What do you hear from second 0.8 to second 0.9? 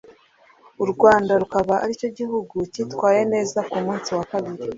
U